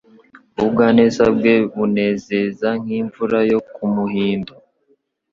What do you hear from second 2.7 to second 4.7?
nk’imvura yo ku muhindo